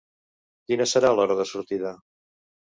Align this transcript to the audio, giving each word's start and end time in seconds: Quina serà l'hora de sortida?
Quina 0.71 0.87
serà 0.91 1.11
l'hora 1.19 1.35
de 1.43 1.47
sortida? 1.51 1.93